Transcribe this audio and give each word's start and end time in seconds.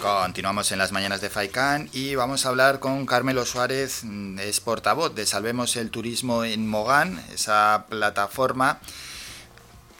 Continuamos 0.00 0.72
en 0.72 0.78
las 0.78 0.92
mañanas 0.92 1.20
de 1.20 1.28
Faicán 1.28 1.90
y 1.92 2.14
vamos 2.14 2.46
a 2.46 2.48
hablar 2.48 2.80
con 2.80 3.04
Carmelo 3.04 3.44
Suárez, 3.44 4.00
mm, 4.02 4.38
es 4.38 4.60
portavoz 4.60 5.14
de 5.14 5.26
Salvemos 5.26 5.76
el 5.76 5.90
Turismo 5.90 6.42
en 6.44 6.66
Mogán, 6.66 7.22
esa 7.34 7.84
plataforma 7.88 8.80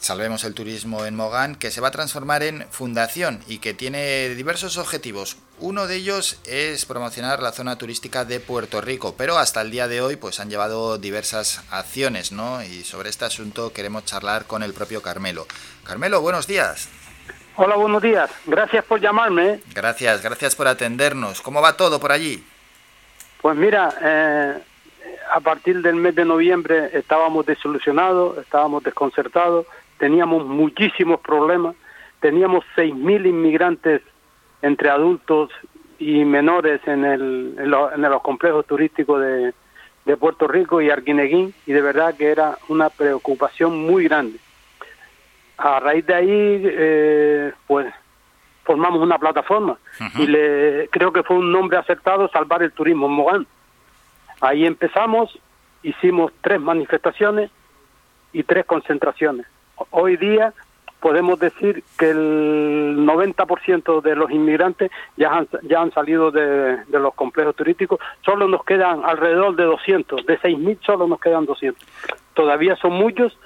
Salvemos 0.01 0.44
el 0.44 0.54
Turismo 0.54 1.04
en 1.04 1.15
Mogán, 1.15 1.56
que 1.56 1.71
se 1.71 1.83
va 1.83 1.88
a 1.88 1.90
transformar 1.90 2.42
en 2.42 2.67
fundación 2.71 3.44
y 3.47 3.58
que 3.58 3.74
tiene 3.74 4.31
diversos 4.31 4.78
objetivos. 4.78 5.37
Uno 5.58 5.87
de 5.87 5.97
ellos 5.97 6.38
es 6.44 6.87
promocionar 6.87 7.42
la 7.42 7.53
zona 7.53 7.76
turística 7.76 8.24
de 8.24 8.40
Puerto 8.40 8.80
Rico, 8.80 9.14
pero 9.19 9.37
hasta 9.37 9.60
el 9.60 9.71
día 9.71 9.88
de 9.88 10.01
hoy 10.01 10.17
pues 10.17 10.40
han 10.40 10.48
llevado 10.48 10.96
diversas 10.96 11.60
acciones, 11.69 12.32
¿no? 12.32 12.62
Y 12.64 12.82
sobre 12.82 13.10
este 13.10 13.26
asunto 13.26 13.74
queremos 13.74 14.06
charlar 14.06 14.46
con 14.46 14.62
el 14.62 14.72
propio 14.72 15.03
Carmelo. 15.03 15.46
Carmelo, 15.85 16.23
buenos 16.23 16.46
días. 16.46 16.88
Hola, 17.56 17.77
buenos 17.77 18.01
días. 18.01 18.30
Gracias 18.47 18.84
por 18.84 19.01
llamarme. 19.01 19.61
Gracias, 19.75 20.23
gracias 20.23 20.55
por 20.55 20.69
atendernos. 20.69 21.43
¿Cómo 21.43 21.61
va 21.61 21.77
todo 21.77 21.98
por 21.98 22.12
allí? 22.12 22.42
Pues 23.42 23.56
mira, 23.56 23.92
eh, 24.01 24.59
a 25.33 25.41
partir 25.41 25.83
del 25.83 25.97
mes 25.97 26.15
de 26.15 26.25
noviembre 26.25 26.91
estábamos 26.92 27.47
desilusionados, 27.47 28.39
estábamos 28.39 28.84
desconcertados, 28.84 29.66
teníamos 29.98 30.47
muchísimos 30.47 31.20
problemas, 31.20 31.75
teníamos 32.20 32.65
6.000 32.77 33.27
inmigrantes 33.27 34.03
entre 34.62 34.91
adultos 34.91 35.51
y 35.98 36.25
menores 36.25 36.80
en, 36.87 37.05
el, 37.05 37.56
en, 37.59 37.70
los 38.03 38.23
complejos 38.23 38.64
turísticos 38.67 39.20
de, 39.20 39.55
de 40.05 40.17
Puerto 40.17 40.47
Rico 40.47 40.80
y 40.80 40.91
Arquineguín, 40.91 41.53
y 41.67 41.73
de 41.73 41.83
verdad 41.83 42.14
que 42.17 42.30
era 42.30 42.59
una 42.69 42.91
preocupación 42.91 43.77
muy 43.87 44.05
grande 44.05 44.39
a 45.60 45.80
raíz 45.80 46.06
de 46.06 46.14
ahí, 46.14 46.62
eh, 46.64 47.52
pues 47.66 47.87
formamos 48.64 49.02
una 49.02 49.19
plataforma 49.19 49.78
y 50.17 50.27
le 50.27 50.89
creo 50.91 51.12
que 51.12 51.22
fue 51.22 51.36
un 51.36 51.52
nombre 51.52 51.77
acertado 51.77 52.28
salvar 52.28 52.62
el 52.62 52.72
turismo 52.72 53.06
en 53.06 53.12
Mogán. 53.12 53.47
Ahí 54.41 54.64
empezamos, 54.64 55.39
hicimos 55.83 56.33
tres 56.41 56.61
manifestaciones 56.61 57.50
y 58.33 58.42
tres 58.44 58.64
concentraciones. 58.64 59.47
Hoy 59.91 60.17
día 60.17 60.55
podemos 61.00 61.39
decir 61.39 61.83
que 61.98 62.11
el 62.11 62.97
90% 62.98 64.02
de 64.02 64.17
los 64.17 64.30
inmigrantes 64.30 64.91
ya 65.17 65.30
han, 65.30 65.48
ya 65.62 65.80
han 65.80 65.92
salido 65.92 66.30
de, 66.30 66.77
de, 66.84 66.98
los 66.98 67.14
complejos 67.14 67.56
turísticos, 67.56 67.98
solo 68.24 68.47
nos 68.47 68.64
quedan 68.64 69.02
alrededor 69.05 69.56
de 69.56 69.64
200, 69.64 70.27
de 70.27 70.39
6.000 70.39 70.78
solo 70.84 71.08
nos 71.08 71.20
quedan 71.20 71.47
200. 71.47 71.83
Todavía 72.34 72.77
son 72.77 72.92
muchos, 72.92 73.36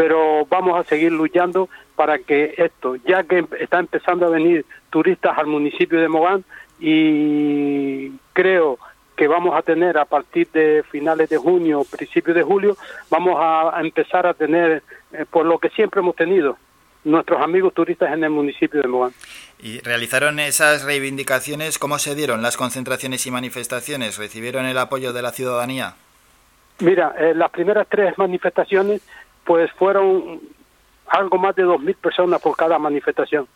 pero 0.00 0.46
vamos 0.46 0.80
a 0.80 0.88
seguir 0.88 1.12
luchando 1.12 1.68
para 1.94 2.18
que 2.20 2.54
esto, 2.56 2.96
ya 2.96 3.22
que 3.22 3.44
está 3.60 3.80
empezando 3.80 4.24
a 4.24 4.30
venir 4.30 4.64
turistas 4.88 5.36
al 5.36 5.46
municipio 5.46 6.00
de 6.00 6.08
Mogán 6.08 6.42
y 6.78 8.08
creo 8.32 8.78
que 9.14 9.28
vamos 9.28 9.54
a 9.54 9.60
tener 9.60 9.98
a 9.98 10.06
partir 10.06 10.48
de 10.54 10.82
finales 10.90 11.28
de 11.28 11.36
junio, 11.36 11.84
principios 11.84 12.34
de 12.34 12.42
julio, 12.42 12.78
vamos 13.10 13.36
a, 13.38 13.78
empezar 13.82 14.26
a 14.26 14.32
tener, 14.32 14.82
eh, 15.12 15.26
por 15.30 15.44
lo 15.44 15.58
que 15.58 15.68
siempre 15.68 16.00
hemos 16.00 16.16
tenido, 16.16 16.56
nuestros 17.04 17.42
amigos 17.42 17.74
turistas 17.74 18.10
en 18.10 18.24
el 18.24 18.30
municipio 18.30 18.80
de 18.80 18.88
Mogán. 18.88 19.12
¿Y 19.58 19.80
realizaron 19.80 20.40
esas 20.40 20.82
reivindicaciones? 20.84 21.78
¿Cómo 21.78 21.98
se 21.98 22.14
dieron 22.14 22.40
las 22.40 22.56
concentraciones 22.56 23.26
y 23.26 23.30
manifestaciones? 23.30 24.16
¿Recibieron 24.16 24.64
el 24.64 24.78
apoyo 24.78 25.12
de 25.12 25.20
la 25.20 25.32
ciudadanía? 25.32 25.96
Mira, 26.80 27.14
eh, 27.18 27.34
las 27.34 27.50
primeras 27.50 27.86
tres 27.90 28.16
manifestaciones 28.16 29.02
pues 29.44 29.70
fueron 29.72 30.40
algo 31.06 31.38
más 31.38 31.54
de 31.56 31.64
2.000 31.64 31.96
personas 31.96 32.40
por 32.40 32.56
cada 32.56 32.78
manifestación. 32.78 33.46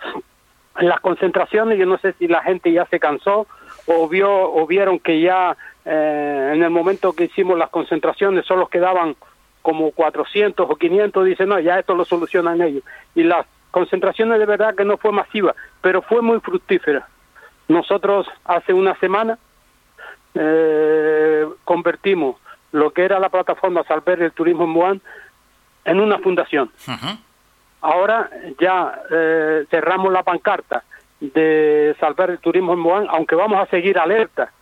En 0.79 0.89
las 0.89 1.01
concentraciones 1.01 1.79
yo 1.79 1.87
no 1.87 1.99
sé 1.99 2.15
si 2.15 2.27
la 2.27 2.43
gente 2.43 2.73
ya 2.73 2.85
se 2.87 2.99
cansó 2.99 3.47
o 3.87 4.09
vio 4.09 4.31
o 4.31 4.67
vieron 4.67 4.99
que 4.99 5.21
ya 5.21 5.57
eh, 5.85 6.51
en 6.55 6.63
el 6.63 6.71
momento 6.71 7.13
que 7.13 7.25
hicimos 7.25 7.59
las 7.59 7.71
concentraciones 7.71 8.45
solo 8.45 8.67
quedaban 8.69 9.15
como 9.63 9.93
400 9.93 10.69
o 10.69 10.77
500, 10.77 11.25
dicen, 11.25 11.49
no, 11.49 11.59
ya 11.59 11.79
esto 11.79 11.95
lo 11.95 12.05
solucionan 12.05 12.61
ellos. 12.61 12.83
Y 13.15 13.23
las 13.23 13.47
concentraciones 13.71 14.39
de 14.39 14.47
verdad 14.47 14.75
que 14.75 14.85
no 14.85 14.99
fue 14.99 15.11
masiva, 15.11 15.55
pero 15.81 16.03
fue 16.03 16.21
muy 16.21 16.39
fructífera. 16.41 17.09
Nosotros 17.69 18.27
hace 18.45 18.73
una 18.73 18.95
semana 18.97 19.39
eh, 20.35 21.47
convertimos 21.65 22.37
lo 22.73 22.93
que 22.93 23.05
era 23.05 23.19
la 23.19 23.29
plataforma 23.29 23.85
Salver 23.85 24.21
el 24.21 24.33
Turismo 24.33 24.65
en 24.65 24.71
Moán 24.71 25.03
en 25.85 26.01
una 26.01 26.19
fundación. 26.19 26.71
Ahora 27.81 28.31
ya 28.59 29.03
eh, 29.11 29.67
cerramos 29.71 30.13
la 30.13 30.23
pancarta 30.23 30.85
de 31.21 31.95
salvar 32.01 32.31
el 32.31 32.39
turismo 32.39 32.73
en 32.73 32.79
Moán, 32.79 33.07
aunque 33.11 33.35
vamos 33.35 33.61
a 33.61 33.71
seguir 33.71 33.99
alerta, 33.99 34.53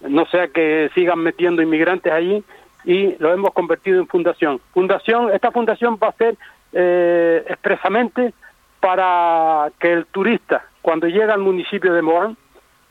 no 0.00 0.24
sea 0.26 0.48
que 0.48 0.90
sigan 0.94 1.18
metiendo 1.18 1.62
inmigrantes 1.62 2.12
allí, 2.12 2.42
y 2.84 3.16
lo 3.18 3.32
hemos 3.32 3.52
convertido 3.52 4.00
en 4.00 4.06
fundación. 4.06 4.60
Fundación, 4.72 5.30
esta 5.32 5.50
fundación 5.50 5.98
va 6.02 6.08
a 6.08 6.12
ser 6.12 6.36
eh, 6.72 7.44
expresamente 7.48 8.32
para 8.80 9.70
que 9.78 9.92
el 9.92 10.06
turista, 10.06 10.64
cuando 10.80 11.06
llega 11.06 11.34
al 11.34 11.40
municipio 11.40 11.92
de 11.92 12.02
Moán, 12.02 12.36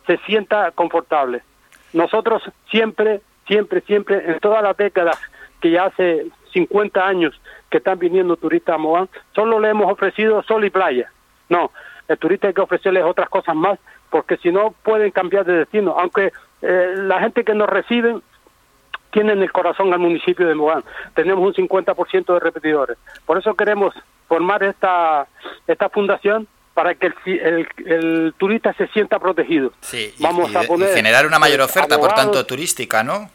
se 0.06 0.18
sienta 0.20 0.72
confortable. 0.72 1.42
Nosotros 1.94 2.44
siempre, 2.70 3.22
siempre, 3.48 3.82
siempre, 3.82 4.32
en 4.32 4.40
todas 4.40 4.62
las 4.62 4.78
décadas 4.78 5.20
que 5.60 5.72
ya 5.72 5.86
hace 5.86 6.28
50 6.52 7.06
años 7.06 7.40
que 7.70 7.78
están 7.78 8.00
viniendo 8.00 8.36
turistas 8.36 8.76
a 8.76 8.78
Moán, 8.78 9.10
solo 9.34 9.60
le 9.60 9.70
hemos 9.70 9.92
ofrecido 9.92 10.44
sol 10.44 10.66
y 10.66 10.70
playa. 10.70 11.12
No, 11.50 11.72
el 12.08 12.18
turista 12.18 12.48
hay 12.48 12.54
que 12.54 12.62
ofrecerles 12.62 13.04
otras 13.04 13.30
cosas 13.30 13.56
más, 13.56 13.80
porque 14.10 14.38
si 14.38 14.52
no 14.52 14.74
pueden 14.84 15.12
cambiar 15.12 15.46
de 15.46 15.60
destino. 15.60 15.96
Aunque 15.98 16.32
eh, 16.62 16.94
la 16.98 17.20
gente 17.20 17.44
que 17.44 17.54
nos 17.54 17.70
reciben 17.70 18.22
tiene 19.12 19.34
en 19.34 19.42
el 19.42 19.52
corazón 19.52 19.92
al 19.94 20.00
municipio 20.00 20.48
de 20.48 20.56
Moán. 20.56 20.84
Tenemos 21.16 21.46
un 21.46 21.68
50% 21.68 22.34
de 22.34 22.40
repetidores. 22.40 22.98
Por 23.26 23.38
eso 23.38 23.56
queremos 23.56 23.94
formar 24.28 24.64
esta, 24.64 25.28
esta 25.68 25.90
fundación 25.90 26.48
para 26.74 26.96
que 26.96 27.08
el, 27.08 27.68
el, 27.86 28.34
turista 28.38 28.74
se 28.74 28.88
sienta 28.90 29.20
protegido. 29.20 29.74
Sí, 29.82 30.14
Vamos 30.20 30.56
a 30.56 30.62
poner, 30.64 30.94
generar 30.94 31.26
una 31.26 31.40
mayor 31.40 31.62
oferta, 31.62 31.98
por 31.98 32.14
tanto, 32.14 32.46
turística, 32.46 33.04
¿no? 33.04 33.30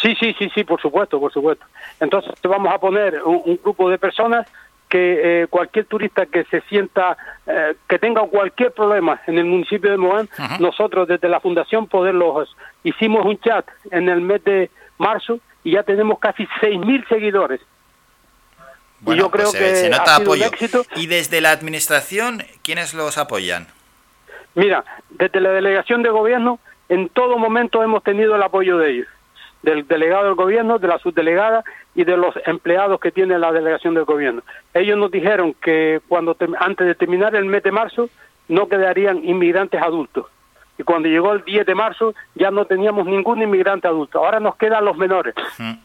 Sí, 0.00 0.16
sí, 0.18 0.34
sí, 0.38 0.50
sí, 0.54 0.64
por 0.64 0.80
supuesto, 0.80 1.20
por 1.20 1.32
supuesto. 1.32 1.64
Entonces 2.02 2.32
vamos 2.42 2.74
a 2.74 2.78
poner 2.78 3.22
un, 3.22 3.60
grupo 3.62 3.88
de 3.88 3.96
personas 3.96 4.50
que 4.88 5.42
eh, 5.42 5.46
cualquier 5.46 5.86
turista 5.86 6.26
que 6.26 6.42
se 6.46 6.60
sienta, 6.62 7.16
eh, 7.46 7.76
que 7.88 7.98
tenga 8.00 8.22
cualquier 8.22 8.72
problema 8.72 9.22
en 9.28 9.38
el 9.38 9.44
municipio 9.44 9.88
de 9.88 9.96
Moán, 9.96 10.28
nosotros 10.58 11.06
desde 11.06 11.28
la 11.28 11.38
fundación 11.38 11.86
poderlos, 11.86 12.56
hicimos 12.82 13.24
un 13.24 13.38
chat 13.38 13.64
en 13.92 14.08
el 14.08 14.20
mes 14.20 14.42
de 14.42 14.68
marzo 14.98 15.38
y 15.62 15.74
ya 15.74 15.84
tenemos 15.84 16.18
casi 16.18 16.44
6.000 16.60 17.08
seguidores. 17.08 17.60
y 19.06 19.14
yo 19.14 19.30
creo 19.30 19.52
pues, 19.52 19.62
que 19.62 19.76
se 19.76 19.88
nota 19.88 20.16
apoyo. 20.16 20.50
¿Y 20.96 21.06
desde 21.06 21.40
la 21.40 21.52
administración 21.52 22.42
quiénes 22.64 22.94
los 22.94 23.16
apoyan? 23.16 23.68
Mira, 24.56 24.84
desde 25.08 25.40
la 25.40 25.50
delegación 25.50 26.02
de 26.02 26.10
gobierno 26.10 26.58
en 26.88 27.08
todo 27.10 27.38
momento 27.38 27.80
hemos 27.84 28.02
tenido 28.02 28.34
el 28.34 28.42
apoyo 28.42 28.76
de 28.78 28.90
ellos 28.90 29.08
del 29.62 29.86
delegado 29.86 30.24
del 30.24 30.34
gobierno, 30.34 30.78
de 30.78 30.88
la 30.88 30.98
subdelegada 30.98 31.64
y 31.94 32.04
de 32.04 32.16
los 32.16 32.34
empleados 32.46 33.00
que 33.00 33.12
tiene 33.12 33.38
la 33.38 33.52
delegación 33.52 33.94
del 33.94 34.04
gobierno. 34.04 34.42
Ellos 34.74 34.98
nos 34.98 35.10
dijeron 35.10 35.54
que 35.54 36.00
cuando 36.08 36.36
antes 36.58 36.86
de 36.86 36.94
terminar 36.94 37.34
el 37.34 37.44
mes 37.44 37.62
de 37.62 37.72
marzo 37.72 38.08
no 38.48 38.68
quedarían 38.68 39.24
inmigrantes 39.24 39.80
adultos. 39.80 40.26
Y 40.78 40.84
cuando 40.84 41.08
llegó 41.08 41.32
el 41.32 41.44
10 41.44 41.66
de 41.66 41.74
marzo 41.74 42.14
ya 42.34 42.50
no 42.50 42.64
teníamos 42.64 43.06
ningún 43.06 43.42
inmigrante 43.42 43.86
adulto. 43.86 44.18
Ahora 44.18 44.40
nos 44.40 44.56
quedan 44.56 44.84
los 44.84 44.96
menores. 44.96 45.34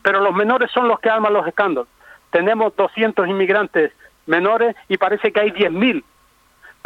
Pero 0.01 0.21
los 0.21 0.33
menores 0.33 0.71
son 0.71 0.87
los 0.87 0.99
que 0.99 1.09
arman 1.09 1.33
los 1.33 1.45
escándalos. 1.47 1.89
Tenemos 2.31 2.75
200 2.75 3.27
inmigrantes 3.27 3.91
menores 4.25 4.75
y 4.89 4.97
parece 4.97 5.31
que 5.31 5.39
hay 5.39 5.51
10.000 5.51 6.03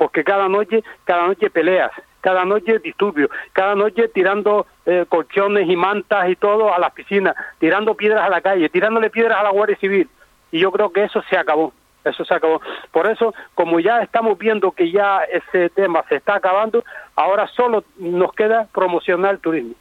porque 0.01 0.23
cada 0.23 0.49
noche, 0.49 0.83
cada 1.03 1.27
noche 1.27 1.51
peleas, 1.51 1.91
cada 2.21 2.45
noche 2.45 2.79
disturbios, 2.79 3.29
cada 3.53 3.75
noche 3.75 4.07
tirando 4.07 4.65
eh, 4.85 5.05
colchones 5.09 5.69
y 5.69 5.75
mantas 5.75 6.29
y 6.29 6.35
todo 6.35 6.73
a 6.73 6.79
las 6.79 6.93
piscinas, 6.93 7.35
tirando 7.59 7.95
piedras 7.95 8.23
a 8.23 8.29
la 8.29 8.41
calle, 8.41 8.69
tirándole 8.69 9.09
piedras 9.09 9.39
a 9.39 9.43
la 9.43 9.49
Guardia 9.49 9.77
Civil. 9.77 10.07
Y 10.51 10.59
yo 10.59 10.71
creo 10.71 10.91
que 10.91 11.03
eso 11.03 11.21
se 11.29 11.37
acabó, 11.37 11.73
eso 12.05 12.23
se 12.23 12.33
acabó. 12.33 12.61
Por 12.91 13.07
eso, 13.07 13.33
como 13.55 13.79
ya 13.79 14.01
estamos 14.01 14.37
viendo 14.37 14.71
que 14.71 14.91
ya 14.91 15.19
ese 15.23 15.69
tema 15.69 16.03
se 16.07 16.15
está 16.15 16.35
acabando, 16.35 16.83
ahora 17.15 17.47
solo 17.47 17.83
nos 17.97 18.31
queda 18.33 18.67
promocionar 18.73 19.35
el 19.35 19.39
turismo. 19.39 19.73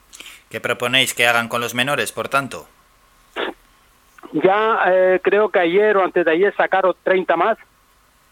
¿Qué 0.48 0.60
proponéis 0.60 1.14
que 1.14 1.26
hagan 1.26 1.48
con 1.48 1.60
los 1.60 1.74
menores, 1.74 2.12
por 2.12 2.28
tanto? 2.28 2.66
Ya 4.32 4.80
eh, 4.86 5.20
creo 5.22 5.48
que 5.48 5.58
ayer 5.58 5.96
o 5.96 6.04
antes 6.04 6.24
de 6.24 6.30
ayer 6.30 6.54
sacaron 6.56 6.94
30 7.02 7.36
más 7.36 7.58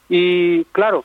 y 0.08 0.64
claro, 0.66 1.04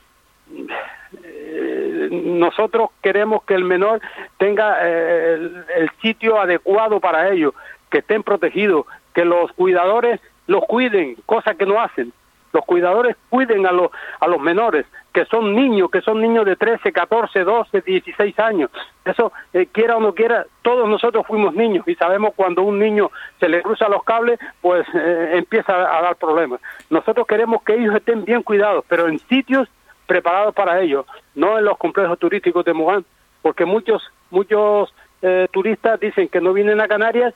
nosotros 2.10 2.90
queremos 3.02 3.44
que 3.44 3.54
el 3.54 3.64
menor 3.64 4.02
tenga 4.38 4.78
eh, 4.82 5.34
el, 5.78 5.90
sitio 6.02 6.40
adecuado 6.40 7.00
para 7.00 7.30
ellos, 7.30 7.54
que 7.90 8.00
estén 8.00 8.24
protegidos, 8.24 8.86
que 9.14 9.26
los 9.26 9.52
cuidadores 9.54 10.20
los 10.48 10.64
cuiden, 10.66 11.16
cosa 11.26 11.56
que 11.56 11.66
no 11.66 11.80
hacen. 11.80 12.12
los 12.52 12.66
cuidadores 12.66 13.16
cuiden 13.30 13.66
a 13.66 13.72
los, 13.72 13.90
a 14.20 14.28
los 14.28 14.40
menores, 14.40 14.86
que 15.12 15.26
son 15.26 15.56
niños, 15.56 15.90
que 15.90 16.02
son 16.02 16.22
niños 16.22 16.46
de 16.46 16.56
13, 16.56 16.92
14, 16.92 17.44
12, 17.44 17.82
16 17.82 18.40
años. 18.40 18.70
Eso, 19.06 19.32
eh, 19.54 19.68
quiera 19.72 19.98
o 19.98 20.00
no 20.00 20.14
quiera, 20.14 20.46
todos 20.62 20.88
nosotros 20.88 21.26
fuimos 21.26 21.54
niños 21.56 21.88
y 21.88 21.96
sabemos 21.96 22.34
cuando 22.36 22.62
un 22.64 22.80
niño 22.80 23.10
se 23.40 23.50
le 23.50 23.62
cruza 23.62 23.90
los 23.90 24.04
cables, 24.04 24.40
pues 24.62 24.86
eh, 24.94 25.32
empieza 25.34 25.74
a 25.74 26.02
dar 26.02 26.16
problemas. 26.16 26.60
Nosotros 26.90 27.26
queremos 27.28 27.64
que 27.64 27.76
ellos 27.76 27.96
estén 27.96 28.24
bien 28.24 28.44
cuidados, 28.44 28.86
pero 28.88 29.08
en 29.08 29.20
sitios 29.20 29.68
preparados 30.06 30.54
para 30.54 30.82
ellos, 30.82 31.06
no 31.36 31.58
en 31.58 31.66
los 31.66 31.78
complejos 31.78 32.20
turísticos 32.20 32.66
de 32.66 32.74
Mogán, 32.74 33.06
porque 33.42 33.66
muchos 33.66 34.04
muchos 34.30 34.94
eh, 35.22 35.48
turistas 35.52 36.00
dicen 36.00 36.28
que 36.28 36.42
no 36.42 36.54
vienen 36.54 36.82
a 36.82 36.88
Canarias 36.88 37.34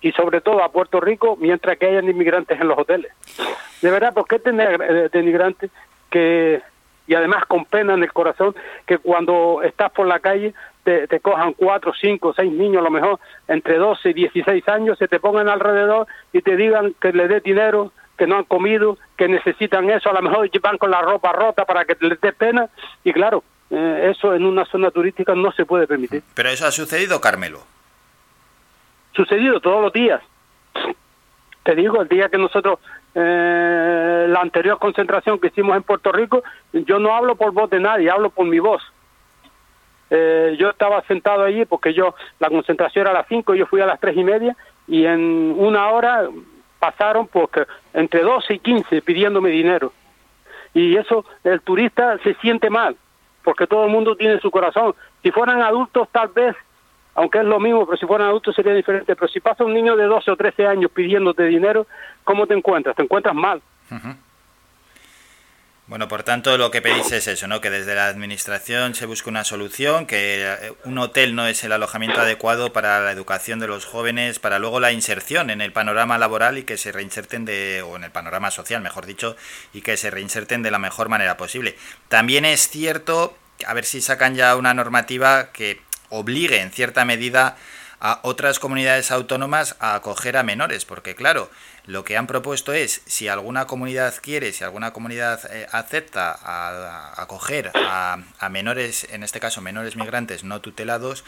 y 0.00 0.12
sobre 0.12 0.40
todo 0.40 0.62
a 0.62 0.72
Puerto 0.72 1.00
Rico 1.00 1.36
mientras 1.38 1.78
que 1.78 1.86
hayan 1.86 2.08
inmigrantes 2.08 2.60
en 2.60 2.68
los 2.68 2.78
hoteles. 2.78 3.12
De 3.80 3.90
verdad, 3.90 4.14
¿por 4.14 4.26
qué 4.26 4.38
tener 4.38 5.10
de 5.10 5.20
inmigrantes 5.20 5.70
que 6.10 6.62
y 7.06 7.14
además 7.14 7.44
con 7.46 7.64
pena 7.64 7.94
en 7.94 8.02
el 8.02 8.12
corazón 8.12 8.54
que 8.86 8.98
cuando 8.98 9.60
estás 9.62 9.90
por 9.92 10.06
la 10.06 10.20
calle 10.20 10.54
te, 10.84 11.20
cojan 11.20 11.52
cuatro, 11.52 11.92
cinco, 11.94 12.32
seis 12.34 12.50
niños 12.52 12.80
a 12.80 12.84
lo 12.84 12.90
mejor 12.90 13.20
entre 13.46 13.76
12 13.76 14.10
y 14.10 14.14
16 14.14 14.68
años, 14.68 14.98
se 14.98 15.06
te 15.06 15.20
pongan 15.20 15.48
alrededor 15.48 16.06
y 16.32 16.42
te 16.42 16.56
digan 16.56 16.94
que 17.00 17.12
le 17.12 17.28
dé 17.28 17.40
dinero, 17.40 17.92
que 18.22 18.28
no 18.28 18.36
han 18.36 18.44
comido, 18.44 18.98
que 19.16 19.26
necesitan 19.26 19.90
eso, 19.90 20.08
a 20.08 20.12
lo 20.12 20.22
mejor 20.22 20.48
van 20.62 20.78
con 20.78 20.92
la 20.92 21.00
ropa 21.00 21.32
rota 21.32 21.64
para 21.64 21.84
que 21.84 21.96
les 22.06 22.20
dé 22.20 22.32
pena 22.32 22.68
y 23.02 23.12
claro, 23.12 23.42
eh, 23.68 24.12
eso 24.14 24.32
en 24.32 24.44
una 24.44 24.64
zona 24.66 24.92
turística 24.92 25.34
no 25.34 25.50
se 25.50 25.64
puede 25.66 25.88
permitir. 25.88 26.22
Pero 26.32 26.48
eso 26.48 26.64
ha 26.64 26.70
sucedido, 26.70 27.20
Carmelo. 27.20 27.58
Sucedido 29.16 29.58
todos 29.58 29.82
los 29.82 29.92
días. 29.92 30.22
Te 31.64 31.74
digo, 31.74 32.00
el 32.00 32.06
día 32.06 32.28
que 32.28 32.38
nosotros 32.38 32.78
eh, 33.12 34.26
la 34.28 34.40
anterior 34.40 34.78
concentración 34.78 35.40
que 35.40 35.48
hicimos 35.48 35.76
en 35.76 35.82
Puerto 35.82 36.12
Rico, 36.12 36.44
yo 36.72 37.00
no 37.00 37.16
hablo 37.16 37.34
por 37.34 37.50
voz 37.50 37.70
de 37.70 37.80
nadie, 37.80 38.08
hablo 38.08 38.30
por 38.30 38.46
mi 38.46 38.60
voz. 38.60 38.84
Eh, 40.10 40.54
yo 40.60 40.70
estaba 40.70 41.02
sentado 41.08 41.42
allí 41.42 41.64
porque 41.64 41.92
yo, 41.92 42.14
la 42.38 42.50
concentración 42.50 43.02
era 43.02 43.10
a 43.10 43.14
las 43.14 43.26
5, 43.26 43.56
yo 43.56 43.66
fui 43.66 43.80
a 43.80 43.86
las 43.86 43.98
tres 43.98 44.16
y 44.16 44.22
media 44.22 44.56
y 44.86 45.06
en 45.06 45.56
una 45.56 45.88
hora 45.88 46.28
pasaron 46.82 47.28
porque 47.28 47.64
entre 47.94 48.22
12 48.22 48.54
y 48.54 48.58
15 48.58 49.02
pidiéndome 49.02 49.50
dinero. 49.50 49.92
Y 50.74 50.96
eso, 50.96 51.24
el 51.44 51.60
turista 51.60 52.18
se 52.24 52.34
siente 52.34 52.70
mal, 52.70 52.96
porque 53.44 53.68
todo 53.68 53.84
el 53.84 53.92
mundo 53.92 54.16
tiene 54.16 54.40
su 54.40 54.50
corazón. 54.50 54.92
Si 55.22 55.30
fueran 55.30 55.62
adultos, 55.62 56.08
tal 56.10 56.28
vez 56.28 56.56
aunque 57.14 57.38
es 57.38 57.44
lo 57.44 57.60
mismo, 57.60 57.84
pero 57.84 57.98
si 57.98 58.06
fueran 58.06 58.28
adultos 58.28 58.56
sería 58.56 58.74
diferente. 58.74 59.14
Pero 59.14 59.28
si 59.28 59.38
pasa 59.38 59.64
un 59.64 59.74
niño 59.74 59.94
de 59.94 60.06
12 60.06 60.30
o 60.30 60.36
13 60.36 60.66
años 60.66 60.90
pidiéndote 60.90 61.44
dinero, 61.44 61.86
¿cómo 62.24 62.48
te 62.48 62.54
encuentras? 62.54 62.96
Te 62.96 63.02
encuentras 63.02 63.34
mal. 63.34 63.62
Bueno, 65.92 66.08
por 66.08 66.22
tanto, 66.22 66.56
lo 66.56 66.70
que 66.70 66.80
pedís 66.80 67.12
es 67.12 67.26
eso, 67.26 67.46
¿no? 67.48 67.60
Que 67.60 67.68
desde 67.68 67.94
la 67.94 68.06
administración 68.06 68.94
se 68.94 69.04
busque 69.04 69.28
una 69.28 69.44
solución, 69.44 70.06
que 70.06 70.42
eh, 70.42 70.72
un 70.84 70.96
hotel 70.96 71.34
no 71.34 71.46
es 71.46 71.64
el 71.64 71.72
alojamiento 71.72 72.18
adecuado 72.18 72.72
para 72.72 73.02
la 73.02 73.12
educación 73.12 73.58
de 73.58 73.66
los 73.66 73.84
jóvenes, 73.84 74.38
para 74.38 74.58
luego 74.58 74.80
la 74.80 74.92
inserción 74.92 75.50
en 75.50 75.60
el 75.60 75.70
panorama 75.70 76.16
laboral 76.16 76.56
y 76.56 76.62
que 76.62 76.78
se 76.78 76.92
reinserten 76.92 77.44
de, 77.44 77.82
o 77.82 77.96
en 77.96 78.04
el 78.04 78.10
panorama 78.10 78.50
social, 78.50 78.80
mejor 78.80 79.04
dicho, 79.04 79.36
y 79.74 79.82
que 79.82 79.98
se 79.98 80.10
reinserten 80.10 80.62
de 80.62 80.70
la 80.70 80.78
mejor 80.78 81.10
manera 81.10 81.36
posible. 81.36 81.76
También 82.08 82.46
es 82.46 82.70
cierto, 82.70 83.36
a 83.66 83.74
ver 83.74 83.84
si 83.84 84.00
sacan 84.00 84.34
ya 84.34 84.56
una 84.56 84.72
normativa 84.72 85.52
que 85.52 85.82
obligue 86.08 86.62
en 86.62 86.70
cierta 86.70 87.04
medida 87.04 87.58
a 88.00 88.18
otras 88.22 88.58
comunidades 88.58 89.10
autónomas 89.10 89.76
a 89.78 89.94
acoger 89.94 90.38
a 90.38 90.42
menores, 90.42 90.86
porque 90.86 91.14
claro, 91.14 91.50
lo 91.86 92.04
que 92.04 92.16
han 92.16 92.26
propuesto 92.26 92.72
es, 92.72 93.02
si 93.06 93.28
alguna 93.28 93.66
comunidad 93.66 94.14
quiere, 94.20 94.52
si 94.52 94.64
alguna 94.64 94.92
comunidad 94.92 95.40
eh, 95.52 95.66
acepta 95.72 96.32
a, 96.32 97.20
acoger 97.20 97.70
a, 97.74 98.18
menores, 98.50 99.12
en 99.12 99.22
este 99.22 99.40
caso 99.40 99.60
menores 99.60 99.96
migrantes 99.96 100.44
no 100.44 100.60
tutelados, 100.60 101.24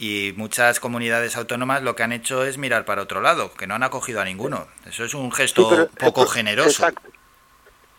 y 0.00 0.32
muchas 0.36 0.78
comunidades 0.78 1.36
autónomas 1.36 1.82
lo 1.82 1.96
que 1.96 2.04
han 2.04 2.12
hecho 2.12 2.44
es 2.44 2.56
mirar 2.56 2.84
para 2.84 3.02
otro 3.02 3.20
lado, 3.20 3.52
que 3.54 3.66
no 3.66 3.74
han 3.74 3.82
acogido 3.82 4.20
a 4.20 4.24
ninguno. 4.24 4.68
Eso 4.86 5.04
es 5.04 5.14
un 5.14 5.32
gesto 5.32 5.88
poco 5.98 6.26
generoso 6.26 6.86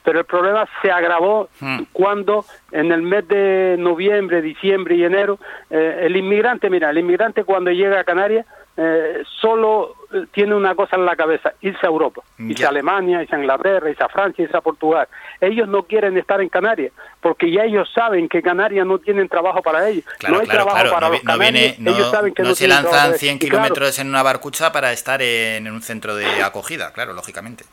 pero 0.10 0.22
el 0.22 0.26
problema 0.26 0.68
se 0.82 0.90
agravó 0.90 1.50
hmm. 1.60 1.82
cuando 1.94 2.44
en 2.72 2.92
el 2.92 3.04
mes 3.04 3.28
de 3.28 3.76
noviembre, 3.78 4.42
diciembre 4.42 4.96
y 4.96 5.04
enero, 5.04 5.38
eh, 5.70 6.00
el 6.02 6.16
inmigrante, 6.16 6.68
mira, 6.68 6.90
el 6.90 6.98
inmigrante 6.98 7.44
cuando 7.44 7.70
llega 7.70 8.00
a 8.00 8.04
Canarias 8.04 8.48
eh, 8.82 9.24
solo 9.42 9.96
eh, 10.14 10.26
tiene 10.32 10.56
una 10.56 10.74
cosa 10.74 10.96
en 10.96 11.06
la 11.06 11.18
cabeza, 11.18 11.52
irse 11.60 11.86
a 11.86 11.90
Europa, 11.90 12.22
irse 12.38 12.66
a 12.66 12.70
Alemania, 12.70 13.22
irse 13.22 13.36
a 13.36 13.40
Inglaterra, 13.40 13.90
irse 13.90 14.02
a 14.02 14.08
Francia, 14.08 14.42
irse 14.42 14.56
a 14.56 14.62
Portugal. 14.62 15.06
Ellos 15.42 15.68
no 15.68 15.84
quieren 15.84 16.18
estar 16.18 16.40
en 16.40 16.48
Canarias, 16.48 16.94
porque 17.20 17.52
ya 17.52 17.66
ellos 17.66 17.92
saben 17.94 18.30
que 18.30 18.42
Canarias 18.42 18.88
no 18.88 19.00
tienen 19.00 19.28
trabajo 19.28 19.62
para 19.62 19.90
ellos. 19.90 20.06
no 20.30 20.40
hay 20.40 20.48
trabajo 20.48 20.90
para 20.94 21.10
los 21.10 21.20
canarios, 21.20 21.78
ellos 21.78 22.10
saben 22.10 22.34
que 22.34 22.42
no, 22.42 22.56
se 22.56 22.70
lanzan 22.70 23.16
100 23.16 23.40
kilómetros 23.40 24.00
en 24.00 24.08
una 24.08 24.24
barcucha 24.24 24.72
para 24.72 24.94
estar 24.94 25.22
en 25.22 25.70
un 25.70 25.82
centro 25.82 26.16
de 26.16 26.42
acogida, 26.42 26.94
claro, 26.94 27.12
lógicamente. 27.12 27.66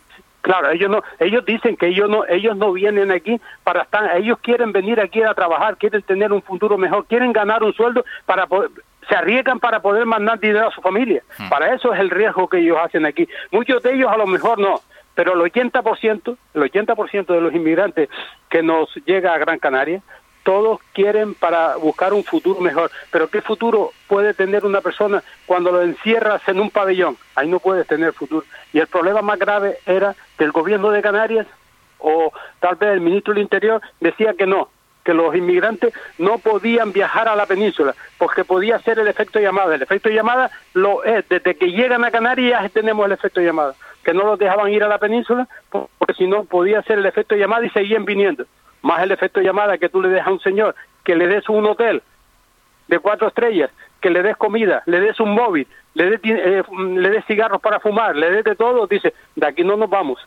Claro, 0.46 0.70
ellos 0.70 0.90
no, 0.90 1.02
ellos 1.18 1.44
dicen 1.44 1.76
que 1.76 1.86
ellos 1.88 2.08
no, 2.08 2.24
ellos 2.26 2.56
no 2.56 2.72
vienen 2.72 3.12
aquí 3.12 3.40
para 3.62 3.82
estar, 3.82 4.16
ellos 4.16 4.38
quieren 4.40 4.72
venir 4.72 5.00
aquí 5.00 5.22
a 5.22 5.34
trabajar, 5.34 5.76
quieren 5.76 6.02
tener 6.02 6.32
un 6.32 6.40
futuro 6.40 6.78
mejor, 6.78 7.04
quieren 7.06 7.32
ganar 7.32 7.62
un 7.62 7.74
sueldo 7.74 8.04
para 8.26 8.46
se 9.08 9.14
arriesgan 9.14 9.60
para 9.60 9.80
poder 9.80 10.06
mandar 10.06 10.38
dinero 10.38 10.68
a 10.68 10.72
su 10.72 10.80
familia. 10.80 11.22
Hmm. 11.38 11.48
Para 11.48 11.74
eso 11.74 11.92
es 11.92 12.00
el 12.00 12.10
riesgo 12.10 12.48
que 12.48 12.58
ellos 12.58 12.78
hacen 12.82 13.06
aquí. 13.06 13.28
Muchos 13.50 13.82
de 13.82 13.94
ellos 13.94 14.10
a 14.10 14.16
lo 14.16 14.26
mejor 14.26 14.58
no, 14.58 14.80
pero 15.14 15.34
el 15.34 15.52
80%, 15.52 16.36
el 16.54 16.62
80% 16.62 17.26
de 17.26 17.40
los 17.40 17.54
inmigrantes 17.54 18.08
que 18.48 18.62
nos 18.62 18.94
llega 19.04 19.34
a 19.34 19.38
Gran 19.38 19.58
Canaria 19.58 20.02
todos 20.46 20.78
quieren 20.92 21.34
para 21.34 21.74
buscar 21.74 22.12
un 22.12 22.22
futuro 22.22 22.60
mejor. 22.60 22.92
Pero 23.10 23.26
¿qué 23.26 23.42
futuro 23.42 23.90
puede 24.06 24.32
tener 24.32 24.64
una 24.64 24.80
persona 24.80 25.24
cuando 25.44 25.72
lo 25.72 25.82
encierras 25.82 26.40
en 26.46 26.60
un 26.60 26.70
pabellón? 26.70 27.16
Ahí 27.34 27.48
no 27.48 27.58
puedes 27.58 27.84
tener 27.88 28.12
futuro. 28.12 28.46
Y 28.72 28.78
el 28.78 28.86
problema 28.86 29.22
más 29.22 29.40
grave 29.40 29.78
era 29.86 30.14
que 30.38 30.44
el 30.44 30.52
gobierno 30.52 30.90
de 30.90 31.02
Canarias 31.02 31.48
o 31.98 32.32
tal 32.60 32.76
vez 32.76 32.90
el 32.90 33.00
ministro 33.00 33.34
del 33.34 33.42
Interior 33.42 33.82
decía 33.98 34.34
que 34.34 34.46
no, 34.46 34.68
que 35.06 35.14
los 35.14 35.34
inmigrantes 35.36 35.94
no 36.18 36.38
podían 36.38 36.92
viajar 36.92 37.28
a 37.28 37.36
la 37.36 37.46
península, 37.46 37.94
porque 38.18 38.44
podía 38.44 38.80
ser 38.80 38.98
el 38.98 39.06
efecto 39.06 39.38
llamada. 39.38 39.76
El 39.76 39.82
efecto 39.82 40.08
llamada 40.10 40.50
lo 40.74 41.04
es, 41.04 41.26
desde 41.28 41.54
que 41.54 41.70
llegan 41.70 42.04
a 42.04 42.10
Canarias 42.10 42.72
tenemos 42.72 43.06
el 43.06 43.12
efecto 43.12 43.40
llamada, 43.40 43.74
que 44.04 44.12
no 44.12 44.24
los 44.24 44.38
dejaban 44.38 44.72
ir 44.72 44.82
a 44.82 44.88
la 44.88 44.98
península, 44.98 45.46
porque 45.70 46.14
si 46.18 46.26
no 46.26 46.42
podía 46.42 46.82
ser 46.82 46.98
el 46.98 47.06
efecto 47.06 47.36
llamada 47.36 47.64
y 47.64 47.70
seguían 47.70 48.04
viniendo 48.04 48.46
más 48.82 49.02
el 49.02 49.12
efecto 49.12 49.40
llamada 49.40 49.78
que 49.78 49.88
tú 49.88 50.02
le 50.02 50.08
des 50.08 50.26
a 50.26 50.30
un 50.30 50.40
señor, 50.40 50.74
que 51.04 51.14
le 51.14 51.26
des 51.28 51.48
un 51.48 51.66
hotel 51.66 52.02
de 52.88 52.98
cuatro 52.98 53.28
estrellas, 53.28 53.70
que 54.00 54.10
le 54.10 54.22
des 54.22 54.36
comida, 54.36 54.82
le 54.86 55.00
des 55.00 55.18
un 55.20 55.30
móvil, 55.34 55.66
le 55.94 56.10
des, 56.10 56.20
eh, 56.24 56.62
le 56.70 57.10
des 57.10 57.24
cigarros 57.26 57.60
para 57.60 57.80
fumar, 57.80 58.14
le 58.16 58.30
des 58.30 58.44
de 58.44 58.54
todo, 58.54 58.86
dice, 58.86 59.12
de 59.34 59.46
aquí 59.46 59.64
no 59.64 59.76
nos 59.76 59.88
vamos. 59.88 60.18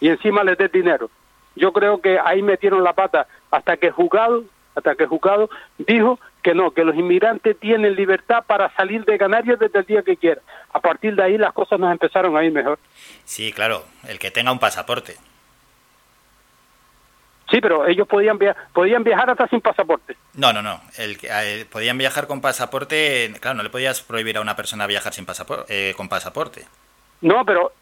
Y 0.00 0.08
encima 0.08 0.42
le 0.42 0.56
des 0.56 0.70
dinero. 0.72 1.10
Yo 1.56 1.72
creo 1.72 2.00
que 2.00 2.18
ahí 2.24 2.42
metieron 2.42 2.84
la 2.84 2.92
pata 2.92 3.26
hasta 3.50 3.76
que 3.76 3.88
el 3.88 3.92
juzgado, 3.92 4.44
hasta 4.74 4.94
que 4.94 5.04
el 5.04 5.08
juzgado 5.08 5.50
dijo 5.78 6.20
que 6.42 6.54
no, 6.54 6.70
que 6.70 6.84
los 6.84 6.94
inmigrantes 6.94 7.58
tienen 7.58 7.96
libertad 7.96 8.44
para 8.46 8.72
salir 8.76 9.04
de 9.04 9.18
Canarias 9.18 9.58
desde 9.58 9.80
el 9.80 9.84
día 9.86 10.02
que 10.02 10.16
quieran. 10.16 10.44
A 10.72 10.80
partir 10.80 11.16
de 11.16 11.22
ahí 11.22 11.38
las 11.38 11.52
cosas 11.52 11.80
nos 11.80 11.90
empezaron 11.90 12.36
a 12.36 12.44
ir 12.44 12.52
mejor. 12.52 12.78
Sí, 13.24 13.52
claro, 13.52 13.82
el 14.06 14.18
que 14.18 14.30
tenga 14.30 14.52
un 14.52 14.58
pasaporte. 14.58 15.16
Sí, 17.50 17.60
pero 17.60 17.86
ellos 17.86 18.08
podían, 18.08 18.38
podían 18.72 19.04
viajar 19.04 19.30
hasta 19.30 19.46
sin 19.48 19.60
pasaporte. 19.60 20.16
No, 20.34 20.52
no, 20.52 20.62
no. 20.62 20.80
El, 20.98 21.16
eh, 21.22 21.64
podían 21.70 21.96
viajar 21.96 22.26
con 22.26 22.40
pasaporte. 22.40 23.32
Claro, 23.40 23.56
no 23.56 23.62
le 23.62 23.70
podías 23.70 24.02
prohibir 24.02 24.36
a 24.36 24.40
una 24.40 24.56
persona 24.56 24.86
viajar 24.86 25.12
sin 25.12 25.26
pasaporte, 25.26 25.90
eh, 25.90 25.94
con 25.94 26.08
pasaporte. 26.08 26.66
No, 27.20 27.44
pero 27.44 27.72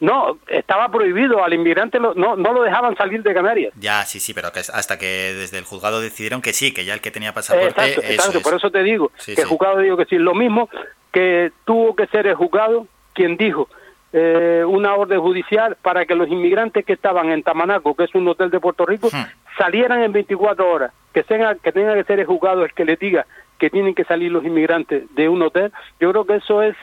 no, 0.00 0.38
estaba 0.48 0.88
prohibido. 0.88 1.44
Al 1.44 1.52
inmigrante 1.52 2.00
no, 2.00 2.14
no 2.14 2.36
lo 2.36 2.62
dejaban 2.62 2.96
salir 2.96 3.22
de 3.22 3.34
Canarias. 3.34 3.72
Ya, 3.78 4.04
sí, 4.04 4.20
sí, 4.20 4.32
pero 4.32 4.52
que 4.52 4.60
hasta 4.60 4.98
que 4.98 5.34
desde 5.34 5.58
el 5.58 5.64
juzgado 5.64 6.00
decidieron 6.00 6.40
que 6.40 6.52
sí, 6.52 6.72
que 6.72 6.84
ya 6.84 6.94
el 6.94 7.00
que 7.00 7.10
tenía 7.10 7.34
pasaporte. 7.34 8.12
Exacto, 8.12 8.40
por 8.40 8.54
eso 8.54 8.70
te 8.70 8.82
digo 8.82 9.12
que 9.24 9.40
el 9.40 9.46
juzgado 9.46 9.78
dijo 9.78 9.96
que 9.96 10.06
sí. 10.06 10.16
Lo 10.16 10.34
mismo 10.34 10.68
que 11.12 11.52
tuvo 11.64 11.94
que 11.94 12.06
ser 12.06 12.26
el 12.26 12.34
juzgado 12.34 12.86
quien 13.12 13.36
dijo 13.36 13.68
eh, 14.12 14.64
una 14.66 14.94
orden 14.94 15.20
judicial 15.20 15.76
para 15.80 16.04
que 16.06 16.14
los 16.14 16.28
inmigrantes 16.28 16.84
que 16.84 16.94
estaban 16.94 17.30
en 17.30 17.42
Tamanaco, 17.42 17.94
que 17.94 18.04
es 18.04 18.14
un 18.14 18.26
hotel 18.26 18.50
de 18.50 18.60
Puerto 18.60 18.86
Rico, 18.86 19.08
salieran 19.56 20.02
en 20.02 20.12
24 20.12 20.68
horas, 20.68 20.92
que, 21.12 21.22
tenga, 21.22 21.54
que 21.54 21.70
tenga 21.70 21.94
que 21.94 22.04
ser 22.04 22.20
el 22.20 22.26
juzgado 22.26 22.64
el 22.64 22.72
que 22.72 22.84
le 22.84 22.96
diga 22.96 23.26
que 23.58 23.70
tienen 23.70 23.94
que 23.94 24.04
salir 24.04 24.32
los 24.32 24.44
inmigrantes 24.44 25.04
de 25.14 25.28
un 25.28 25.42
hotel, 25.42 25.70
yo 26.00 26.10
creo 26.10 26.24
que 26.24 26.36
eso 26.36 26.62
es 26.62 26.74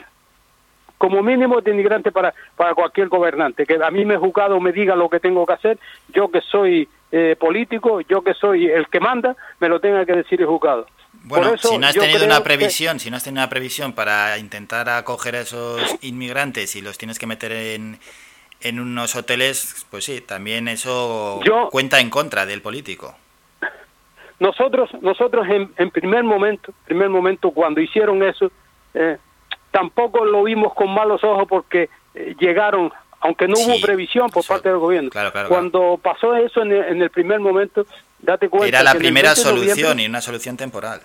como 0.97 1.21
mínimo 1.21 1.61
de 1.61 1.71
inmigrante 1.71 2.11
para, 2.11 2.33
para 2.55 2.73
cualquier 2.73 3.07
gobernante, 3.07 3.65
que 3.65 3.77
a 3.81 3.91
mí 3.91 4.05
me 4.05 4.17
juzgado 4.17 4.59
me 4.59 4.71
diga 4.71 4.95
lo 4.95 5.09
que 5.09 5.19
tengo 5.19 5.45
que 5.45 5.53
hacer, 5.53 5.79
yo 6.09 6.29
que 6.29 6.41
soy 6.41 6.87
eh, 7.11 7.35
político, 7.39 8.01
yo 8.01 8.21
que 8.21 8.33
soy 8.33 8.67
el 8.67 8.87
que 8.87 8.99
manda, 8.99 9.35
me 9.59 9.69
lo 9.69 9.79
tenga 9.79 10.05
que 10.05 10.13
decir 10.13 10.41
el 10.41 10.47
juzgado. 10.47 10.87
Bueno, 11.23 11.57
si 11.57 11.77
no 11.77 11.87
has 11.87 11.95
tenido 11.95 12.25
una 12.25 12.43
previsión, 12.43 12.99
si 12.99 13.09
no 13.09 13.17
has 13.17 13.23
tenido 13.23 13.41
una 13.41 13.49
previsión 13.49 13.93
para 13.93 14.37
intentar 14.37 14.87
acoger 14.89 15.35
a 15.35 15.41
esos 15.41 15.97
inmigrantes 16.01 16.75
y 16.75 16.81
los 16.81 16.97
tienes 16.97 17.19
que 17.19 17.27
meter 17.27 17.51
en, 17.51 17.99
en 18.61 18.79
unos 18.79 19.15
hoteles, 19.15 19.85
pues 19.89 20.05
sí, 20.05 20.21
también 20.21 20.67
eso 20.67 21.39
cuenta 21.71 21.99
en 21.99 22.09
contra 22.09 22.45
del 22.45 22.61
político. 22.61 23.15
Nosotros, 24.39 24.89
nosotros 25.01 25.47
en, 25.49 25.71
en 25.77 25.89
primer 25.89 26.23
momento, 26.23 26.71
primer 26.85 27.09
momento 27.09 27.51
cuando 27.51 27.81
hicieron 27.81 28.21
eso, 28.23 28.51
eh, 28.93 29.17
tampoco 29.77 30.25
lo 30.25 30.43
vimos 30.43 30.73
con 30.73 30.91
malos 30.91 31.23
ojos 31.23 31.45
porque 31.47 31.89
eh, 32.15 32.35
llegaron, 32.39 32.91
aunque 33.19 33.47
no 33.47 33.53
hubo 33.59 33.79
previsión 33.79 34.27
por 34.31 34.43
parte 34.43 34.69
del 34.69 34.79
gobierno. 34.79 35.11
cuando 35.47 35.99
pasó 36.01 36.35
eso 36.35 36.63
en 36.63 36.71
el, 36.71 37.11
primer 37.11 37.39
momento, 37.39 37.85
date 38.17 38.49
cuenta. 38.49 38.67
Era 38.67 38.81
la 38.81 38.95
primera 38.95 39.35
solución 39.35 39.99
y 39.99 40.07
una 40.07 40.19
solución 40.19 40.57
temporal. 40.57 41.01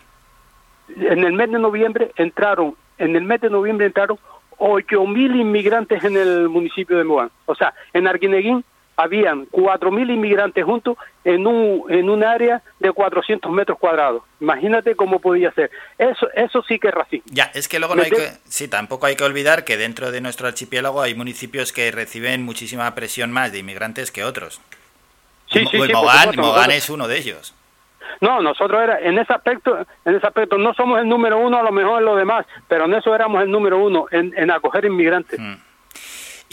En 0.96 1.22
el 1.22 1.34
mes 1.34 1.50
de 1.50 1.58
noviembre 1.58 2.12
entraron, 2.16 2.74
en 2.96 3.14
el 3.14 3.24
mes 3.24 3.42
de 3.42 3.50
noviembre 3.50 3.86
entraron 3.86 4.18
8.000 4.56 5.40
inmigrantes 5.40 6.02
en 6.02 6.16
el 6.16 6.48
municipio 6.48 6.96
de 6.96 7.04
Moán. 7.04 7.30
O 7.44 7.54
sea, 7.54 7.74
en 7.92 8.06
Arguineguín 8.06 8.64
habían 9.02 9.46
4.000 9.48 10.12
inmigrantes 10.12 10.64
juntos 10.64 10.96
en 11.24 11.46
un, 11.46 11.84
en 11.90 12.10
un 12.10 12.24
área 12.24 12.62
de 12.78 12.92
400 12.92 13.50
metros 13.50 13.78
cuadrados. 13.78 14.22
Imagínate 14.40 14.94
cómo 14.96 15.20
podía 15.20 15.52
ser. 15.52 15.70
Eso, 15.98 16.28
eso 16.34 16.62
sí 16.62 16.78
que 16.78 16.88
es 16.88 16.94
racismo. 16.94 17.24
Ya, 17.26 17.50
es 17.54 17.68
que 17.68 17.78
luego 17.78 17.94
no 17.94 18.02
hay 18.02 18.10
que, 18.10 18.30
sí, 18.44 18.68
tampoco 18.68 19.06
hay 19.06 19.16
que 19.16 19.24
olvidar 19.24 19.64
que 19.64 19.76
dentro 19.76 20.10
de 20.10 20.20
nuestro 20.20 20.46
archipiélago 20.46 21.02
hay 21.02 21.14
municipios 21.14 21.72
que 21.72 21.90
reciben 21.90 22.44
muchísima 22.44 22.94
presión 22.94 23.32
más 23.32 23.52
de 23.52 23.58
inmigrantes 23.58 24.10
que 24.10 24.24
otros. 24.24 24.60
Sí, 25.50 25.66
sí, 25.70 25.78
sí, 25.80 25.92
Mogán, 25.92 26.70
es 26.70 26.88
uno 26.88 27.08
de 27.08 27.18
ellos. 27.18 27.54
No, 28.20 28.40
nosotros 28.40 28.80
era, 28.82 29.00
en 29.00 29.18
ese 29.18 29.32
aspecto, 29.32 29.84
en 30.04 30.14
ese 30.14 30.26
aspecto 30.26 30.56
no 30.56 30.72
somos 30.74 31.00
el 31.00 31.08
número 31.08 31.38
uno, 31.38 31.58
a 31.58 31.62
lo 31.62 31.72
mejor 31.72 31.98
en 31.98 32.04
lo 32.04 32.16
demás, 32.16 32.46
pero 32.68 32.84
en 32.84 32.94
eso 32.94 33.14
éramos 33.14 33.42
el 33.42 33.50
número 33.50 33.78
uno, 33.78 34.06
en, 34.10 34.32
en 34.36 34.50
acoger 34.50 34.84
inmigrantes. 34.84 35.38
Mm. 35.38 35.54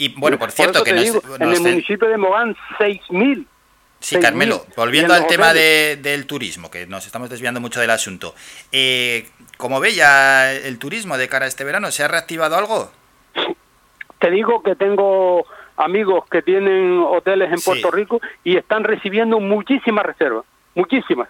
Y 0.00 0.08
bueno, 0.16 0.38
por 0.38 0.50
cierto, 0.50 0.82
que 0.82 0.92
en 0.92 0.98
el 0.98 1.60
municipio 1.60 2.08
de 2.08 2.16
Mogán, 2.16 2.56
6.000. 2.78 3.44
Sí, 3.98 4.18
Carmelo, 4.18 4.64
volviendo 4.74 5.12
al 5.12 5.26
tema 5.26 5.52
del 5.52 6.26
turismo, 6.26 6.70
que 6.70 6.86
nos 6.86 7.04
estamos 7.04 7.28
desviando 7.28 7.60
mucho 7.60 7.80
del 7.80 7.90
asunto. 7.90 8.34
Eh, 8.72 9.28
¿Cómo 9.58 9.78
ve 9.78 9.92
ya 9.92 10.54
el 10.54 10.78
turismo 10.78 11.18
de 11.18 11.28
cara 11.28 11.44
a 11.44 11.48
este 11.48 11.64
verano? 11.64 11.90
¿Se 11.90 12.02
ha 12.02 12.08
reactivado 12.08 12.56
algo? 12.56 12.90
Te 14.18 14.30
digo 14.30 14.62
que 14.62 14.74
tengo 14.74 15.44
amigos 15.76 16.24
que 16.30 16.40
tienen 16.40 17.04
hoteles 17.06 17.52
en 17.52 17.60
Puerto 17.60 17.90
Rico 17.90 18.22
y 18.42 18.56
están 18.56 18.84
recibiendo 18.84 19.38
muchísimas 19.38 20.06
reservas, 20.06 20.46
muchísimas 20.74 21.28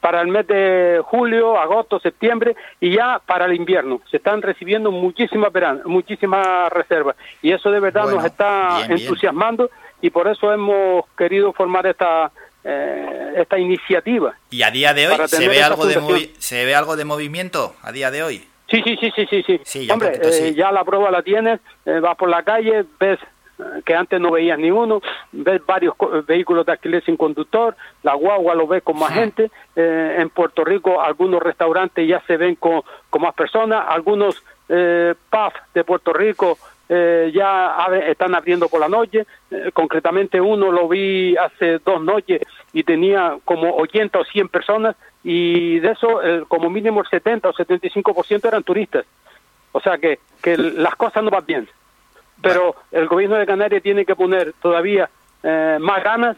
para 0.00 0.20
el 0.20 0.28
mes 0.28 0.46
de 0.46 1.00
julio, 1.04 1.58
agosto, 1.58 1.98
septiembre 2.00 2.56
y 2.80 2.94
ya 2.94 3.20
para 3.24 3.46
el 3.46 3.54
invierno. 3.54 4.00
Se 4.10 4.18
están 4.18 4.42
recibiendo 4.42 4.90
muchísimas 4.90 5.52
muchísimas 5.84 6.72
reservas 6.72 7.16
y 7.42 7.52
eso 7.52 7.70
de 7.70 7.80
verdad 7.80 8.10
nos 8.10 8.24
está 8.24 8.86
entusiasmando 8.88 9.70
y 10.00 10.10
por 10.10 10.28
eso 10.28 10.52
hemos 10.52 11.04
querido 11.16 11.52
formar 11.52 11.86
esta 11.86 12.30
eh, 12.64 13.34
esta 13.36 13.58
iniciativa. 13.58 14.34
¿Y 14.50 14.62
a 14.62 14.70
día 14.70 14.92
de 14.92 15.08
hoy 15.08 15.16
se 15.26 15.48
ve 15.48 15.62
algo 15.62 15.86
de 15.86 16.30
se 16.38 16.64
ve 16.64 16.74
algo 16.74 16.96
de 16.96 17.04
movimiento 17.04 17.74
a 17.82 17.92
día 17.92 18.10
de 18.10 18.22
hoy? 18.22 18.44
Sí, 18.70 18.82
sí, 18.84 18.98
sí, 19.00 19.10
sí, 19.16 19.42
sí, 19.46 19.60
sí. 19.64 19.90
Hombre, 19.90 20.20
eh, 20.22 20.52
ya 20.54 20.70
la 20.70 20.84
prueba 20.84 21.10
la 21.10 21.22
tienes, 21.22 21.60
eh, 21.86 22.00
vas 22.00 22.16
por 22.16 22.28
la 22.28 22.42
calle, 22.42 22.84
ves 23.00 23.18
que 23.84 23.94
antes 23.94 24.20
no 24.20 24.30
veías 24.30 24.58
ni 24.58 24.70
uno, 24.70 25.00
ves 25.32 25.64
varios 25.66 25.94
vehículos 26.26 26.64
de 26.66 26.72
alquiler 26.72 27.04
sin 27.04 27.16
conductor, 27.16 27.76
la 28.02 28.14
guagua 28.14 28.54
lo 28.54 28.66
ves 28.66 28.82
con 28.82 28.98
más 28.98 29.12
gente, 29.12 29.50
eh, 29.74 30.16
en 30.18 30.30
Puerto 30.30 30.64
Rico 30.64 31.00
algunos 31.00 31.42
restaurantes 31.42 32.06
ya 32.06 32.20
se 32.26 32.36
ven 32.36 32.54
con, 32.56 32.82
con 33.10 33.22
más 33.22 33.34
personas, 33.34 33.84
algunos 33.88 34.42
eh, 34.68 35.14
pubs 35.30 35.54
de 35.72 35.82
Puerto 35.82 36.12
Rico 36.12 36.58
eh, 36.90 37.30
ya 37.34 37.76
están 38.06 38.34
abriendo 38.34 38.68
por 38.68 38.80
la 38.80 38.88
noche, 38.88 39.26
eh, 39.50 39.70
concretamente 39.72 40.40
uno 40.40 40.70
lo 40.70 40.88
vi 40.88 41.36
hace 41.36 41.78
dos 41.78 42.02
noches 42.02 42.42
y 42.72 42.82
tenía 42.82 43.38
como 43.44 43.76
80 43.76 44.18
o 44.18 44.24
100 44.24 44.48
personas 44.48 44.96
y 45.24 45.78
de 45.80 45.90
eso 45.90 46.20
como 46.48 46.70
mínimo 46.70 47.00
el 47.00 47.08
70 47.08 47.48
o 47.48 47.52
75% 47.52 48.44
eran 48.46 48.62
turistas. 48.62 49.04
O 49.72 49.80
sea 49.80 49.98
que, 49.98 50.18
que 50.42 50.56
las 50.56 50.94
cosas 50.96 51.22
no 51.22 51.30
van 51.30 51.44
bien 51.46 51.68
pero 52.42 52.76
el 52.90 53.08
gobierno 53.08 53.36
de 53.36 53.46
Canarias 53.46 53.82
tiene 53.82 54.04
que 54.04 54.14
poner 54.14 54.52
todavía 54.60 55.08
eh, 55.42 55.78
más 55.80 56.02
ganas 56.02 56.36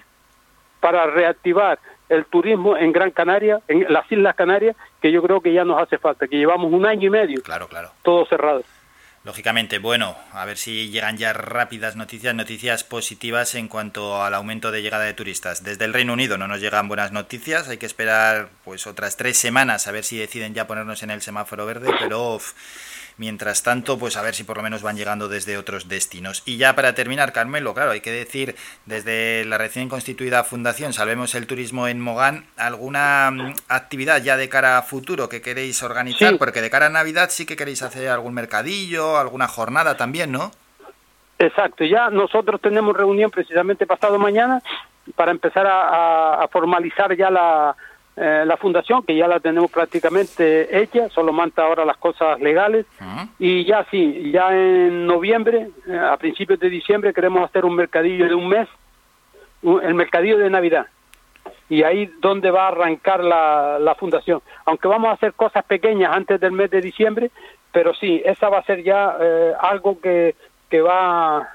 para 0.81 1.07
reactivar 1.07 1.79
el 2.09 2.25
turismo 2.25 2.77
en 2.77 2.93
Gran 2.93 3.13
Canaria, 3.13 3.61
en 3.69 3.87
las 3.89 4.11
Islas 4.11 4.35
Canarias, 4.35 4.77
que 5.01 5.13
yo 5.13 5.23
creo 5.23 5.41
que 5.41 5.53
ya 5.53 5.65
nos 5.65 5.81
hace 5.81 5.99
falta, 5.99 6.27
que 6.27 6.37
llevamos 6.37 6.73
un 6.73 6.85
año 6.85 7.07
y 7.07 7.11
medio 7.11 7.43
claro, 7.43 7.69
claro. 7.69 7.91
todo 8.03 8.27
cerrado. 8.27 8.63
Lógicamente, 9.23 9.79
bueno, 9.79 10.17
a 10.33 10.47
ver 10.47 10.57
si 10.57 10.89
llegan 10.89 11.19
ya 11.19 11.35
rápidas 11.35 11.95
noticias, 11.95 12.35
noticias 12.35 12.85
positivas 12.85 13.55
en 13.55 13.69
cuanto 13.69 14.23
al 14.23 14.33
aumento 14.33 14.71
de 14.71 14.81
llegada 14.81 15.05
de 15.05 15.13
turistas. 15.13 15.63
Desde 15.63 15.85
el 15.85 15.93
Reino 15.93 16.15
Unido 16.15 16.39
no 16.39 16.49
nos 16.49 16.61
llegan 16.61 16.89
buenas 16.89 17.13
noticias, 17.13 17.69
hay 17.69 17.77
que 17.77 17.85
esperar 17.85 18.49
pues 18.65 18.87
otras 18.87 19.19
tres 19.19 19.37
semanas 19.37 19.87
a 19.87 19.93
ver 19.93 20.05
si 20.05 20.17
deciden 20.17 20.55
ya 20.55 20.67
ponernos 20.67 21.03
en 21.03 21.11
el 21.11 21.21
semáforo 21.21 21.67
verde, 21.67 21.93
pero... 22.01 22.39
Mientras 23.21 23.63
tanto, 23.63 23.99
pues 23.99 24.17
a 24.17 24.23
ver 24.23 24.35
si 24.35 24.45
por 24.45 24.57
lo 24.57 24.63
menos 24.63 24.81
van 24.81 24.97
llegando 24.97 25.29
desde 25.29 25.59
otros 25.59 25.89
destinos. 25.91 26.43
Y 26.47 26.57
ya 26.57 26.75
para 26.75 26.95
terminar, 26.95 27.35
Carmelo, 27.35 27.75
claro, 27.75 27.91
hay 27.91 28.01
que 28.01 28.11
decir, 28.11 28.57
desde 28.87 29.45
la 29.45 29.59
recién 29.59 29.91
constituida 29.91 30.43
Fundación 30.43 30.95
Salvemos 30.95 31.35
el 31.35 31.47
Turismo 31.47 31.87
en 31.87 32.01
Mogán, 32.01 32.47
¿alguna 32.57 33.31
mm, 33.31 33.55
actividad 33.69 34.23
ya 34.23 34.39
de 34.39 34.49
cara 34.49 34.79
a 34.79 34.83
futuro 34.83 35.29
que 35.29 35.43
queréis 35.43 35.83
organizar? 35.83 36.39
Porque 36.39 36.63
de 36.63 36.71
cara 36.71 36.87
a 36.87 36.89
Navidad 36.89 37.29
sí 37.29 37.45
que 37.45 37.57
queréis 37.57 37.83
hacer 37.83 38.09
algún 38.09 38.33
mercadillo, 38.33 39.19
alguna 39.19 39.49
jornada 39.49 39.99
también, 39.99 40.33
¿no? 40.33 40.51
Exacto, 41.39 41.85
ya 41.85 42.09
nosotros 42.09 42.59
tenemos 42.63 42.97
reunión 42.97 43.31
precisamente 43.31 43.87
pasado 43.87 44.19
mañana 44.19 44.63
para 45.15 45.31
empezar 45.31 45.67
a 45.69 46.49
formalizar 46.51 47.15
ya 47.15 47.29
la, 47.29 47.77
eh, 48.17 48.45
la 48.47 48.57
fundación, 48.57 49.03
que 49.03 49.17
ya 49.17 49.27
la 49.29 49.41
tenemos 49.41 49.71
prácticamente 49.71 50.83
hecha, 50.83 51.09
solo 51.09 51.33
manta 51.33 51.63
ahora 51.63 51.85
las 51.85 51.97
cosas 51.97 52.41
legales. 52.41 52.87
Y 53.39 53.65
ya 53.65 53.87
sí, 53.91 54.31
ya 54.33 54.51
en 54.53 55.07
noviembre, 55.07 55.71
eh, 55.87 55.99
a 55.99 56.17
principios 56.17 56.59
de 56.61 56.69
diciembre, 56.69 57.15
queremos 57.15 57.43
hacer 57.49 57.65
un 57.65 57.75
mercadillo 57.75 58.29
de 58.29 58.35
un 58.35 58.49
mes, 58.49 58.69
el 59.63 59.95
mercadillo 59.95 60.39
de 60.39 60.51
Navidad. 60.51 60.87
Y 61.69 61.85
ahí 61.85 62.11
donde 62.21 62.51
va 62.51 62.65
a 62.65 62.69
arrancar 62.69 63.23
la, 63.23 63.79
la 63.79 63.95
fundación. 63.95 64.43
Aunque 64.65 64.89
vamos 64.89 65.09
a 65.09 65.15
hacer 65.15 65.33
cosas 65.35 65.65
pequeñas 65.65 66.15
antes 66.15 66.41
del 66.41 66.53
mes 66.53 66.71
de 66.71 66.81
diciembre, 66.81 67.31
pero 67.73 67.95
sí, 67.95 68.21
esa 68.25 68.49
va 68.49 68.59
a 68.59 68.65
ser 68.65 68.83
ya 68.83 69.17
eh, 69.21 69.53
algo 69.61 70.01
que, 70.01 70.35
que 70.69 70.81
va 70.81 71.49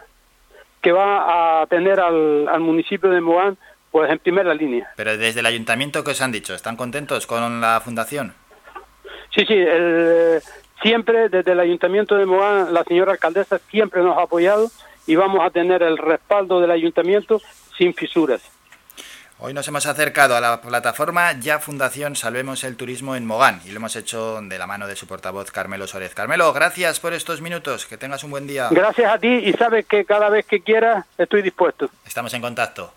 que 0.81 0.91
va 0.91 1.61
a 1.61 1.65
tener 1.65 1.99
al, 1.99 2.47
al 2.47 2.61
municipio 2.61 3.09
de 3.09 3.19
Moán 3.19 3.57
pues 3.95 4.11
en 4.11 4.19
primera 4.19 4.53
línea. 4.53 4.91
Pero 4.97 5.17
desde 5.17 5.39
el 5.39 5.45
ayuntamiento, 5.45 6.03
¿qué 6.03 6.11
os 6.11 6.21
han 6.21 6.33
dicho? 6.33 6.53
¿Están 6.53 6.75
contentos 6.75 7.25
con 7.25 7.61
la 7.61 7.79
fundación? 7.79 8.33
Sí, 9.33 9.45
sí, 9.45 9.57
siempre 10.81 11.29
desde 11.29 11.53
el 11.53 11.61
ayuntamiento 11.61 12.17
de 12.17 12.25
Moán, 12.25 12.73
la 12.73 12.83
señora 12.83 13.13
alcaldesa 13.13 13.57
siempre 13.71 14.03
nos 14.03 14.17
ha 14.17 14.23
apoyado 14.23 14.69
y 15.07 15.15
vamos 15.15 15.39
a 15.45 15.49
tener 15.49 15.81
el 15.81 15.97
respaldo 15.97 16.59
del 16.59 16.71
ayuntamiento 16.71 17.41
sin 17.77 17.93
fisuras. 17.93 18.41
Hoy 19.39 19.53
nos 19.53 19.65
hemos 19.69 19.85
acercado 19.85 20.35
a 20.35 20.41
la 20.41 20.59
plataforma 20.59 21.31
Ya 21.39 21.59
Fundación 21.59 22.17
Salvemos 22.17 22.65
el 22.65 22.75
Turismo 22.75 23.15
en 23.15 23.25
Mogán 23.25 23.61
y 23.63 23.69
lo 23.69 23.77
hemos 23.77 23.95
hecho 23.95 24.41
de 24.41 24.57
la 24.57 24.67
mano 24.67 24.87
de 24.87 24.97
su 24.97 25.07
portavoz 25.07 25.51
Carmelo 25.51 25.87
Suárez. 25.87 26.13
Carmelo, 26.13 26.51
gracias 26.51 26.99
por 26.99 27.13
estos 27.13 27.39
minutos, 27.39 27.85
que 27.85 27.95
tengas 27.95 28.25
un 28.25 28.31
buen 28.31 28.45
día. 28.45 28.67
Gracias 28.71 29.09
a 29.09 29.17
ti 29.19 29.29
y 29.29 29.53
sabes 29.53 29.85
que 29.85 30.03
cada 30.03 30.27
vez 30.27 30.45
que 30.45 30.59
quieras 30.59 31.05
estoy 31.17 31.41
dispuesto. 31.43 31.89
Estamos 32.05 32.33
en 32.33 32.41
contacto. 32.41 32.91